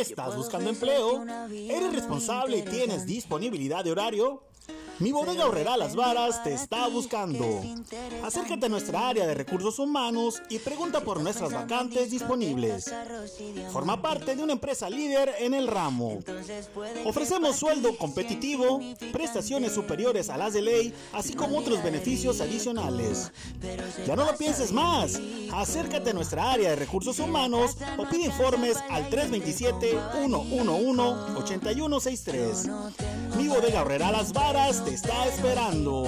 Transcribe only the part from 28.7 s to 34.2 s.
al 327 111 8163. Mi bodega Horrera